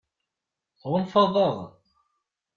[0.81, 1.57] Tɣunfaḍ-aɣ?